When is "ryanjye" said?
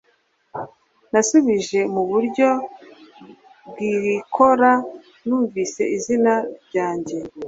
6.67-7.17